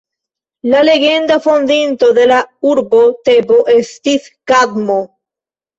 La 0.71 0.79
legenda 0.87 1.37
fondinto 1.43 2.11
de 2.21 2.25
la 2.33 2.41
urbo 2.73 3.05
Tebo 3.31 3.61
estis 3.79 4.31
Kadmo. 4.55 5.01